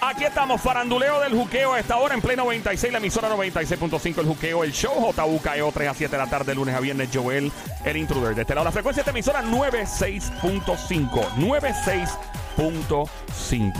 Aquí 0.00 0.24
estamos, 0.24 0.60
faranduleo 0.60 1.20
del 1.20 1.32
juqueo 1.32 1.72
a 1.72 1.80
esta 1.80 1.96
hora 1.96 2.14
en 2.14 2.20
pleno 2.20 2.44
96, 2.44 2.92
la 2.92 2.98
emisora 2.98 3.28
96.5, 3.30 4.18
el 4.18 4.26
juqueo, 4.26 4.62
el 4.62 4.72
show, 4.72 5.12
JUKEO 5.12 5.72
3 5.72 5.88
a 5.88 5.94
7 5.94 6.12
de 6.16 6.22
la 6.22 6.28
tarde, 6.28 6.54
lunes 6.54 6.74
a 6.74 6.80
viernes, 6.80 7.08
Joel, 7.12 7.50
el 7.84 7.96
intruder. 7.96 8.34
De 8.34 8.42
este 8.42 8.54
la 8.54 8.70
frecuencia 8.70 9.02
de 9.02 9.10
esta 9.10 9.10
emisora 9.10 9.42
96.5, 9.42 11.10
96.5. 11.36 12.31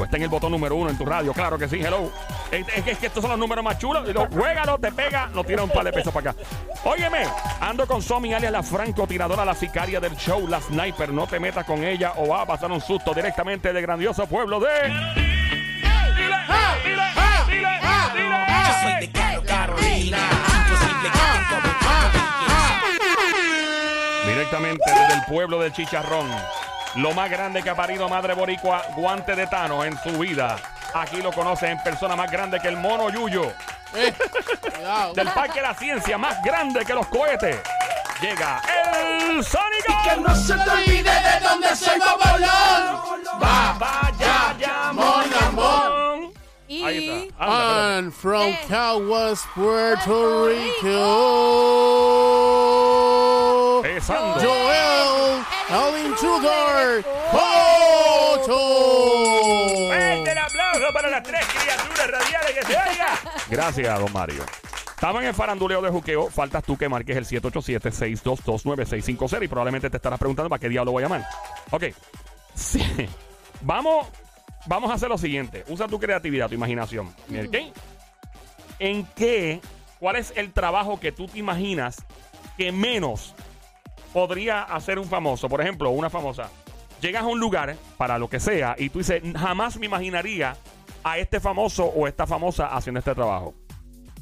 Está 0.04 0.16
en 0.16 0.22
el 0.24 0.28
botón 0.28 0.50
número 0.52 0.74
uno 0.76 0.90
en 0.90 0.96
tu 0.98 1.04
radio, 1.04 1.32
claro 1.32 1.58
que 1.58 1.68
sí, 1.68 1.76
hello. 1.80 2.10
Es, 2.50 2.66
es 2.76 2.82
que- 2.84 2.90
es 2.92 2.98
que 2.98 3.06
estos 3.06 3.20
son 3.22 3.30
los 3.30 3.38
números 3.38 3.64
más 3.64 3.78
chulos. 3.78 4.08
Y 4.08 4.12
lo, 4.12 4.26
juégalo, 4.28 4.78
te 4.78 4.90
pega, 4.92 5.28
no 5.32 5.44
tira 5.44 5.62
un 5.62 5.70
par 5.70 5.84
de 5.84 5.92
pesos 5.92 6.12
para 6.12 6.30
acá. 6.30 6.40
Óyeme, 6.84 7.24
ando 7.60 7.86
con 7.86 8.02
Somi, 8.02 8.32
alias 8.34 8.52
la 8.52 8.62
francotiradora, 8.62 9.44
la 9.44 9.54
sicaria 9.54 10.00
del 10.00 10.16
show, 10.16 10.46
la 10.48 10.60
sniper. 10.60 11.12
No 11.12 11.26
te 11.26 11.38
metas 11.40 11.64
con 11.64 11.84
ella 11.84 12.12
o 12.16 12.28
va 12.28 12.42
a 12.42 12.46
pasar 12.46 12.70
un 12.72 12.80
susto 12.80 13.14
directamente 13.14 13.72
del 13.72 13.82
grandioso 13.82 14.26
pueblo 14.26 14.58
de... 14.60 14.68
Dile, 14.88 16.36
dile, 16.84 17.02
dile, 17.48 17.68
dile. 18.14 18.50
Yo 18.50 18.82
soy 18.82 19.00
de 19.00 19.10
Caro 19.12 19.42
Carolina. 19.44 20.18
Directamente 24.26 24.84
desde 24.90 25.14
el 25.14 25.24
pueblo 25.26 25.58
del 25.60 25.72
Chicharrón. 25.72 26.26
Lo 26.96 27.12
más 27.12 27.30
grande 27.30 27.62
que 27.62 27.70
ha 27.70 27.74
parido 27.74 28.08
Madre 28.08 28.34
Boricua, 28.34 28.82
guante 28.96 29.34
de 29.34 29.46
Tano 29.46 29.82
en 29.84 29.98
su 30.02 30.18
vida. 30.18 30.56
Aquí 30.94 31.22
lo 31.22 31.32
conoce 31.32 31.68
en 31.68 31.82
persona 31.82 32.14
más 32.16 32.30
grande 32.30 32.60
que 32.60 32.68
el 32.68 32.76
mono 32.76 33.08
Yuyo. 33.08 33.50
Eh. 33.94 34.12
Del 35.14 35.28
Parque 35.28 35.60
de 35.60 35.62
la 35.62 35.74
Ciencia, 35.74 36.18
más 36.18 36.42
grande 36.42 36.84
que 36.84 36.92
los 36.94 37.06
cohetes. 37.06 37.60
Llega 38.20 38.60
el 38.68 39.42
Sónico. 39.44 39.94
Que 40.04 40.16
no 40.20 40.34
se 40.36 40.54
te 40.54 40.70
olvide 40.70 41.02
de 41.10 41.40
dónde 41.42 41.74
soy 41.76 41.98
Bobolón. 41.98 43.00
Va, 43.42 43.74
Vaya, 43.78 44.54
ya, 44.58 44.92
mon 44.92 45.34
amor. 45.48 46.30
Ahí 46.68 46.98
Y 46.98 47.08
está. 47.26 47.44
Anda, 47.44 47.56
espérate. 47.56 47.98
And 47.98 48.12
from 48.12 48.42
Eh. 48.48 48.58
Caguas, 48.68 49.40
Puerto 49.54 50.46
Rico. 52.52 53.80
Pesando. 53.82 54.40
Joel, 54.40 55.44
el 55.72 56.06
intruder, 56.06 57.02
Poto. 57.30 58.58
Fuerte 59.88 60.32
el 60.32 60.38
aplauso 60.38 60.92
para 60.92 61.08
las 61.08 61.22
tres 61.22 61.46
criaturas 61.46 62.10
radiales 62.10 62.52
que 62.52 62.62
se 62.62 62.72
oiga. 62.72 63.18
Gracias, 63.50 63.98
don 63.98 64.12
Mario. 64.12 64.44
Estamos 64.94 65.22
en 65.22 65.28
el 65.28 65.34
faranduleo 65.34 65.80
de 65.80 65.88
juqueo. 65.90 66.28
Faltas 66.30 66.62
tú 66.62 66.76
que 66.76 66.86
marques 66.88 67.16
el 67.16 67.24
787-622-9650 67.24 69.44
y 69.44 69.48
probablemente 69.48 69.88
te 69.90 69.96
estarás 69.96 70.18
preguntando 70.18 70.50
para 70.50 70.60
qué 70.60 70.68
diablo 70.68 70.92
voy 70.92 71.02
a 71.02 71.06
llamar. 71.06 71.24
Ok. 71.70 71.84
Sí. 72.54 72.82
Vamos, 73.64 74.08
vamos 74.66 74.90
a 74.90 74.94
hacer 74.94 75.08
lo 75.08 75.16
siguiente. 75.16 75.64
Usa 75.68 75.86
tu 75.86 76.00
creatividad, 76.00 76.48
tu 76.48 76.56
imaginación. 76.56 77.06
¿Ok? 77.06 77.56
¿En 78.80 79.06
qué? 79.14 79.60
¿Cuál 80.00 80.16
es 80.16 80.32
el 80.34 80.52
trabajo 80.52 80.98
que 80.98 81.12
tú 81.12 81.28
te 81.28 81.38
imaginas 81.38 81.98
que 82.56 82.72
menos 82.72 83.36
podría 84.12 84.62
hacer 84.62 84.98
un 84.98 85.06
famoso? 85.06 85.48
Por 85.48 85.60
ejemplo, 85.60 85.90
una 85.90 86.10
famosa. 86.10 86.50
Llegas 87.00 87.22
a 87.22 87.26
un 87.26 87.40
lugar 87.40 87.76
para 87.96 88.18
lo 88.18 88.28
que 88.28 88.38
sea 88.38 88.76
y 88.78 88.88
tú 88.88 88.98
dices, 88.98 89.22
jamás 89.36 89.76
me 89.78 89.86
imaginaría 89.86 90.56
a 91.02 91.18
este 91.18 91.40
famoso 91.40 91.84
o 91.86 92.06
esta 92.06 92.26
famosa 92.26 92.66
haciendo 92.66 93.00
este 93.00 93.14
trabajo. 93.14 93.54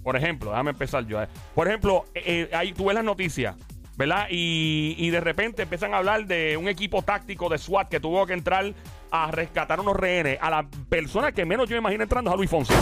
Por 0.02 0.16
ejemplo, 0.16 0.50
déjame 0.50 0.70
empezar 0.70 1.04
yo. 1.06 1.22
eh. 1.22 1.28
Por 1.54 1.68
ejemplo, 1.68 2.06
eh, 2.14 2.48
eh, 2.50 2.56
ahí 2.56 2.72
tú 2.72 2.86
ves 2.86 2.94
las 2.94 3.04
noticias, 3.04 3.54
¿verdad? 4.00 4.28
Y, 4.30 4.94
y 4.96 5.10
de 5.10 5.20
repente 5.20 5.64
empiezan 5.64 5.92
a 5.92 5.98
hablar 5.98 6.24
de 6.24 6.56
un 6.56 6.68
equipo 6.68 7.02
táctico 7.02 7.50
de 7.50 7.58
SWAT 7.58 7.90
que 7.90 8.00
tuvo 8.00 8.24
que 8.24 8.32
entrar 8.32 8.72
a 9.10 9.30
rescatar 9.30 9.78
unos 9.78 9.94
rehenes. 9.94 10.38
A 10.40 10.48
la 10.48 10.66
persona 10.88 11.32
que 11.32 11.44
menos 11.44 11.68
yo 11.68 11.74
me 11.74 11.80
imagino 11.80 12.04
entrando 12.04 12.30
es 12.30 12.34
a 12.34 12.36
Luis 12.38 12.48
Fonsi. 12.48 12.72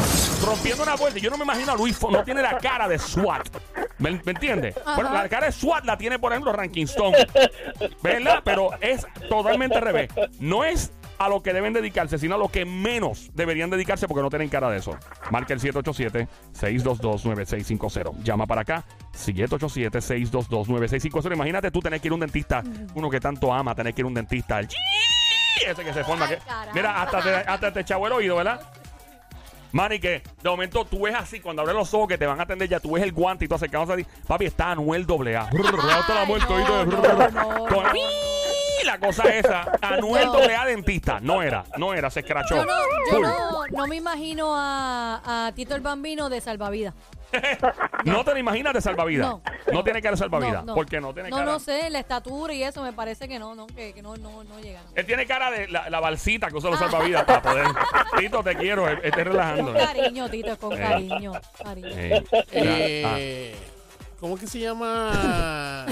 Rompiendo 0.46 0.84
una 0.84 0.94
vuelta. 0.94 1.18
Y 1.18 1.22
Yo 1.22 1.30
no 1.30 1.36
me 1.36 1.42
imagino 1.42 1.72
a 1.72 1.74
Luis 1.74 1.96
Fonsi. 1.96 2.16
No 2.16 2.22
tiene 2.22 2.40
la 2.40 2.58
cara 2.58 2.86
de 2.86 3.00
SWAT. 3.00 3.48
¿Me, 3.98 4.12
me 4.12 4.30
entiendes? 4.30 4.76
Bueno, 4.94 5.12
la 5.12 5.28
cara 5.28 5.46
de 5.46 5.52
SWAT 5.52 5.84
la 5.84 5.98
tiene, 5.98 6.20
por 6.20 6.30
ejemplo, 6.30 6.52
Ranking 6.52 6.84
Stone. 6.84 7.16
¿Verdad? 8.00 8.40
Pero 8.44 8.70
es 8.80 9.04
totalmente 9.28 9.76
al 9.76 9.82
revés. 9.82 10.12
No 10.38 10.64
es 10.64 10.92
a 11.18 11.28
lo 11.28 11.42
que 11.42 11.52
deben 11.52 11.72
dedicarse, 11.72 12.16
sino 12.16 12.36
a 12.36 12.38
lo 12.38 12.48
que 12.48 12.64
menos 12.64 13.32
deberían 13.34 13.70
dedicarse 13.70 14.06
porque 14.06 14.22
no 14.22 14.30
tienen 14.30 14.48
cara 14.48 14.70
de 14.70 14.78
eso. 14.78 14.96
Marca 15.32 15.52
el 15.52 15.58
787-622-9650. 15.60 18.22
Llama 18.22 18.46
para 18.46 18.60
acá. 18.60 18.84
787-622-9650. 19.18 21.32
Imagínate 21.34 21.70
tú 21.70 21.80
tener 21.80 22.00
que 22.00 22.08
ir 22.08 22.12
a 22.12 22.14
un 22.14 22.20
dentista, 22.20 22.62
uno 22.94 23.10
que 23.10 23.20
tanto 23.20 23.52
ama, 23.52 23.74
tener 23.74 23.92
que 23.94 24.02
ir 24.02 24.04
a 24.04 24.08
un 24.08 24.14
dentista. 24.14 24.60
El 24.60 24.68
ese 25.66 25.84
que 25.84 25.92
se 25.92 26.04
forma. 26.04 26.26
Ay, 26.26 26.36
que- 26.36 26.42
mira, 26.74 27.02
hasta 27.02 27.20
te, 27.20 27.30
hasta 27.34 27.72
te 27.72 27.80
echaba 27.80 28.06
el 28.06 28.12
oído, 28.12 28.36
¿verdad? 28.36 28.60
Mani, 29.72 29.98
que 29.98 30.22
de 30.42 30.48
momento 30.48 30.84
tú 30.86 31.02
ves 31.02 31.14
así, 31.14 31.40
cuando 31.40 31.60
abres 31.62 31.76
los 31.76 31.92
ojos 31.92 32.08
que 32.08 32.16
te 32.16 32.26
van 32.26 32.40
a 32.40 32.44
atender 32.44 32.68
ya, 32.68 32.80
tú 32.80 32.92
ves 32.92 33.02
el 33.02 33.12
guante 33.12 33.44
y 33.44 33.48
tú 33.48 33.54
acercamos 33.56 33.90
a 33.90 33.96
ti. 33.96 34.06
Papi, 34.26 34.46
está 34.46 34.70
Anuel 34.70 35.04
AA. 35.06 35.50
La 38.84 38.98
cosa 38.98 39.24
esa, 39.34 39.66
Anuel 39.82 40.26
No. 40.26 40.38
AA 40.38 40.66
dentista. 40.66 41.20
No 41.20 41.42
era, 41.42 41.64
no 41.76 41.92
era, 41.92 42.08
se 42.08 42.20
escrachó. 42.20 42.56
yo, 42.56 42.64
no, 42.64 42.72
yo 43.12 43.20
no, 43.20 43.66
no 43.70 43.86
me 43.86 43.96
imagino 43.96 44.54
a, 44.56 45.46
a 45.48 45.52
Tito 45.52 45.74
el 45.74 45.82
Bambino 45.82 46.30
de 46.30 46.40
salvavidas. 46.40 46.94
No 48.04 48.24
te 48.24 48.32
lo 48.32 48.38
imaginas 48.38 48.72
de 48.74 48.80
salvavidas. 48.80 49.26
No, 49.28 49.42
No. 49.72 49.84
tiene 49.84 50.00
cara 50.00 50.12
de 50.12 50.18
salvavidas. 50.18 50.64
No, 50.64 50.66
no. 50.66 50.74
¿Por 50.74 50.86
qué 50.86 51.00
no 51.00 51.12
tiene 51.12 51.30
No, 51.30 51.36
cara? 51.38 51.50
no 51.52 51.58
sé, 51.58 51.90
la 51.90 51.98
estatura 51.98 52.52
y 52.54 52.62
eso 52.62 52.82
me 52.82 52.92
parece 52.92 53.28
que 53.28 53.38
no, 53.38 53.54
no, 53.54 53.66
que, 53.66 53.92
que 53.92 54.02
no, 54.02 54.16
no, 54.16 54.44
no 54.44 54.60
llega. 54.60 54.82
no. 54.82 54.90
Él 54.94 55.04
tiene 55.06 55.26
cara 55.26 55.50
de 55.50 55.68
la, 55.68 55.90
la 55.90 56.00
balsita 56.00 56.48
que 56.48 56.56
usa 56.56 56.70
los 56.70 56.78
salvavidas 56.78 57.24
para 57.24 57.42
poder. 57.42 57.66
Tito, 58.18 58.42
te 58.42 58.56
quiero, 58.56 58.88
eh, 58.88 58.98
estés 59.02 59.24
relajando. 59.26 59.72
Con 59.72 59.74
cariño, 59.84 60.28
Tito, 60.30 60.56
con 60.58 60.72
Eh. 60.72 60.76
cariño. 60.80 61.32
cariño. 61.62 61.88
Eh, 61.88 62.24
Eh, 62.52 63.56
¿Cómo 64.20 64.34
es 64.34 64.40
que 64.40 64.46
se 64.48 64.58
llama 64.58 65.10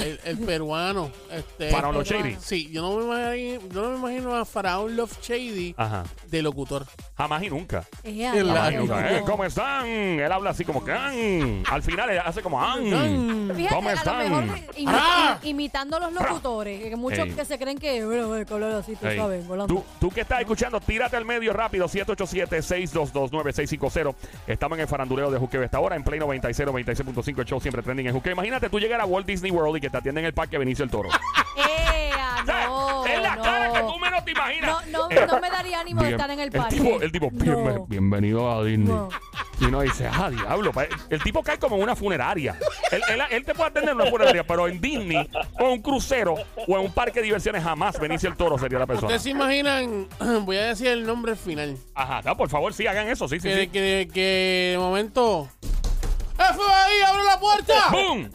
el, 0.03 0.21
el 0.25 0.39
peruano? 0.39 1.11
Este, 1.31 1.71
Faraón 1.71 1.95
Love 1.95 2.07
Shady. 2.07 2.37
Sí, 2.41 2.71
yo 2.71 2.83
no, 2.83 2.97
me 2.97 3.05
imagino, 3.05 3.61
yo 3.73 3.83
no 3.83 3.91
me 3.91 3.97
imagino 3.99 4.35
a 4.37 4.45
Faraón 4.45 4.97
Love 4.97 5.13
Shady 5.23 5.75
Ajá. 5.77 6.05
de 6.29 6.43
locutor. 6.43 6.87
Jamás 7.17 7.43
y 7.43 7.51
nunca. 7.51 7.85
Es 8.03 8.35
El 8.35 8.47
Jamás 8.49 8.73
y 8.73 8.77
nunca. 8.77 9.17
Eh, 9.17 9.23
¿Cómo 9.27 9.45
están? 9.45 9.87
Él 9.87 10.31
habla 10.33 10.51
así 10.51 10.65
como 10.65 10.85
que. 10.85 10.93
"An". 10.93 11.63
Al 11.71 11.83
final 11.83 12.11
él 12.11 12.21
hace 12.25 12.43
como. 12.43 12.63
"An". 12.63 12.85
Fíjate, 13.57 13.75
¿Cómo 13.75 13.89
a 13.89 13.93
lo 13.93 13.99
están? 13.99 14.19
mejor 14.19 14.45
imi- 14.77 14.85
Ah. 14.89 15.39
imitando 15.43 15.97
a 15.97 16.01
los 16.01 16.13
locutores, 16.13 16.83
que 16.83 16.97
muchos 16.97 17.27
Ey. 17.27 17.33
que 17.33 17.45
se 17.45 17.59
creen 17.59 17.79
que, 17.79 18.05
bueno, 18.05 18.29
bueno, 18.29 18.45
que 18.47 18.55
hablar 18.55 18.73
así, 18.73 18.97
tú 18.97 19.07
Ey. 19.07 19.17
sabes, 19.17 19.47
volando. 19.47 19.75
Tú, 19.75 19.85
tú 20.01 20.11
que 20.11 20.21
estás 20.23 20.41
escuchando, 20.41 20.81
tírate 20.81 21.17
al 21.17 21.25
medio 21.25 21.53
rápido, 21.53 21.87
787-622-9650. 21.89 24.15
Estamos 24.47 24.77
en 24.79 24.83
el 24.83 24.89
faranduleo 24.89 25.31
de 25.31 25.39
Juqueo 25.39 25.63
esta 25.63 25.81
hora, 25.81 25.97
en 25.97 26.05
Play 26.05 26.21
96, 26.21 26.67
96.5, 26.69 27.41
el 27.41 27.47
show 27.47 27.61
siempre 27.61 27.83
trending 27.83 28.07
en 28.09 28.13
Juqueo. 28.15 28.33
Imagínate 28.33 28.69
tú 28.69 28.79
llegar 28.79 29.01
a 29.01 29.05
Walt 29.07 29.27
Disney 29.27 29.51
World 29.51 29.77
y 29.77 29.81
que 29.81 29.86
te 29.91 29.97
atienden 29.99 30.25
en 30.25 30.27
el 30.29 30.35
parque 30.35 30.59
Benicio 30.59 30.85
el 30.85 30.91
Toro. 30.91 31.09
¡Eh, 31.57 32.11
ah, 32.19 32.39
O 32.43 32.47
sea, 32.47 32.67
no! 32.67 33.07
es 33.07 33.23
la 33.23 33.37
no. 33.37 33.43
cara 33.43 33.73
que 33.73 33.81
tú 33.81 33.99
menos 33.99 34.25
te 34.25 34.31
imaginas. 34.33 34.87
No, 34.91 35.09
no, 35.09 35.11
Eh, 35.11 35.27
no 35.27 35.41
me 35.41 35.51
daría 35.51 35.81
ánimo 35.81 36.03
de 36.03 36.11
estar 36.11 36.31
en 36.31 36.41
el 36.41 36.51
parque. 36.51 36.77
tipo, 36.77 37.01
el 37.01 37.13
tipo, 37.13 37.31
bien- 37.33 37.65
No. 37.75 37.87
bienvenido 37.87 38.51
a 38.51 38.63
Disney. 38.65 38.89
No. 38.89 39.09
Y 39.59 39.65
uno 39.65 39.81
dice, 39.81 40.07
ah, 40.13 40.29
diablo. 40.29 40.71
El 41.09 41.23
tipo 41.23 41.43
cae 41.43 41.59
como 41.59 41.77
en 41.77 41.83
una 41.83 41.97
funeraria. 41.97 42.59
él, 42.91 43.01
él- 43.09 43.23
él 43.31 43.45
te 43.45 43.55
puede 43.55 43.71
atender 43.71 43.91
en 43.95 44.01
una 44.03 44.11
funeraria, 44.11 44.45
pero 44.47 44.69
en 44.69 44.79
Disney, 44.83 45.31
o 45.59 45.61
en 45.65 45.67
un 45.71 45.83
crucero, 45.83 46.35
o 46.35 46.79
en 46.79 46.85
un 46.85 46.93
parque 46.93 47.21
de 47.21 47.25
diversiones, 47.25 47.63
jamás 47.65 47.99
Benicio 47.99 48.29
el 48.29 48.37
Toro 48.37 48.59
sería 48.59 48.79
la 48.79 48.87
persona. 48.87 49.07
Ustedes 49.07 49.23
se 49.23 49.31
imaginan, 49.31 50.09
voy 50.45 50.59
a 50.59 50.67
decir 50.67 50.89
el 50.89 51.07
nombre 51.07 51.37
final. 51.37 51.79
Ajá, 51.95 52.21
no, 52.23 52.37
por 52.37 52.51
favor, 52.51 52.75
sí, 52.75 52.87
hagan 52.87 53.09
eso, 53.09 53.29
sí, 53.29 53.41
sí, 53.41 53.49
Que, 53.49 53.61
sí. 53.63 53.67
que, 53.69 54.09
que 54.13 54.69
de 54.73 54.79
momento. 54.79 55.49
¡FBI, 56.37 57.03
abre 57.09 57.25
la 57.25 57.41
puerta! 57.41 57.75
¡Bum! 57.91 58.29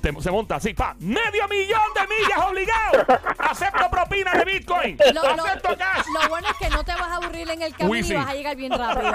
Te- 0.00 0.20
se 0.20 0.30
monta 0.30 0.56
así, 0.56 0.74
pa, 0.74 0.94
medio 0.98 1.46
millón 1.48 1.80
de 1.94 2.00
millas 2.06 2.38
obligado. 2.48 3.20
Acepto 3.38 3.88
propina 3.90 4.32
de 4.32 4.44
Bitcoin. 4.44 4.98
Lo, 5.14 5.36
lo- 5.36 5.44
Acepto 5.44 5.76
cash. 5.76 6.06
lo 6.22 6.28
bueno 6.28 6.48
es 6.50 6.56
que 6.56 6.68
no 6.70 6.84
te 6.84 6.92
vas 6.92 7.02
a 7.08 7.16
aburrir 7.16 7.50
en 7.50 7.62
el 7.62 7.74
camino 7.74 8.06
y 8.06 8.12
vas 8.14 8.28
a 8.28 8.34
llegar 8.34 8.56
bien 8.56 8.72
rápido. 8.72 9.12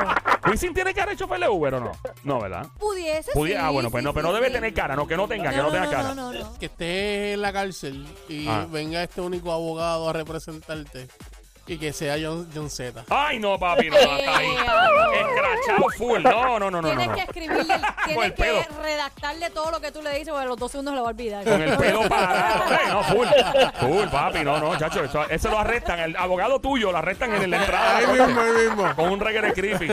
Wisin 0.47 0.73
tiene 0.73 0.93
cara 0.93 1.11
de 1.11 1.17
chofer 1.17 1.39
de 1.39 1.49
Uber 1.49 1.73
o 1.75 1.79
no? 1.79 1.91
No, 2.23 2.39
¿verdad? 2.39 2.67
Pudiese 2.79 3.31
Pudi- 3.33 3.49
sí, 3.49 3.55
ah, 3.55 3.69
bueno, 3.69 3.89
pues 3.91 4.01
sí, 4.01 4.05
no, 4.05 4.13
pero 4.13 4.27
sí, 4.27 4.31
no 4.31 4.33
debe 4.35 4.47
sí. 4.47 4.53
tener 4.53 4.73
cara, 4.73 4.95
no, 4.95 5.07
que 5.07 5.17
no 5.17 5.27
tenga, 5.27 5.49
que 5.51 5.57
no, 5.57 5.63
no, 5.63 5.71
tenga 5.71 5.85
no, 5.85 5.91
cara. 5.91 6.03
No, 6.13 6.15
no, 6.15 6.33
no. 6.33 6.57
Que 6.59 6.65
estés 6.67 7.33
en 7.35 7.41
la 7.41 7.51
cárcel 7.53 8.07
y 8.29 8.47
Ah. 8.47 8.65
venga 8.69 9.03
este 9.03 9.21
único 9.21 9.51
abogado 9.51 10.09
a 10.09 10.13
representarte. 10.13 11.07
Y 11.67 11.77
que 11.77 11.93
sea 11.93 12.15
John, 12.21 12.49
John 12.53 12.69
Z. 12.69 13.05
Ay, 13.09 13.39
no, 13.39 13.57
papi, 13.57 13.89
no, 13.89 13.95
hasta 13.95 14.37
ahí. 14.37 14.47
Full. 15.97 16.23
No, 16.23 16.59
no, 16.59 16.71
no, 16.71 16.81
no. 16.81 16.87
Tienes 16.87 17.07
no. 17.07 17.15
que 17.15 17.21
escribirle, 17.21 17.75
tienes 18.05 18.33
que 18.33 18.67
redactarle 18.81 19.49
todo 19.51 19.71
lo 19.71 19.81
que 19.81 19.91
tú 19.91 20.01
le 20.01 20.11
dices, 20.11 20.29
porque 20.29 20.45
a 20.45 20.47
los 20.47 20.57
dos 20.57 20.71
segundos 20.71 20.93
se 20.93 20.97
lo 20.97 21.03
va 21.03 21.09
a 21.09 21.11
olvidar. 21.11 21.43
Con 21.43 21.61
el 21.61 21.77
pelo 21.77 22.07
parado. 22.09 22.63
Ey, 22.71 22.87
no, 22.89 23.03
full. 23.03 23.27
Full, 23.79 24.07
papi, 24.09 24.43
no, 24.43 24.59
no, 24.59 24.75
chacho. 24.77 25.03
Eso, 25.03 25.29
ese 25.29 25.49
lo 25.49 25.59
arrestan. 25.59 25.99
El 25.99 26.15
abogado 26.15 26.59
tuyo 26.59 26.91
lo 26.91 26.97
arrestan 26.97 27.31
en 27.33 27.49
la 27.49 27.57
entrada. 27.57 27.97
Ahí 27.97 28.07
mismo, 28.07 28.41
ahí 28.41 28.51
mismo. 28.67 28.95
Con 28.95 29.09
un 29.09 29.19
reggae 29.19 29.53
creepy. 29.53 29.87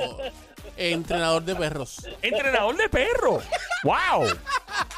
entrenador 0.77 1.43
de 1.45 1.55
perros. 1.56 2.06
Entrenador 2.23 2.77
de 2.77 2.89
perro. 2.89 3.41
¡Wow! 3.85 4.27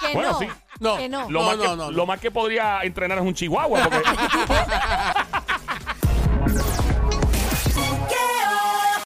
Que 0.00 0.12
Bueno, 0.14 0.32
no. 0.32 0.38
sí. 0.38 0.46
No. 0.82 0.96
Que 0.98 1.08
no. 1.08 1.30
Lo, 1.30 1.40
No, 1.40 1.46
más 1.46 1.56
no, 1.56 1.62
que, 1.62 1.68
no, 1.68 1.76
no. 1.76 1.90
lo 1.92 2.06
más 2.06 2.20
que 2.20 2.30
podría 2.30 2.80
entrenar 2.82 3.18
es 3.18 3.24
un 3.24 3.34
chihuahua. 3.34 3.84
Porque 3.84 4.02